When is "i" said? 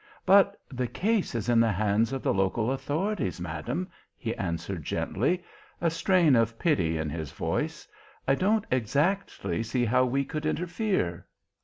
8.27-8.33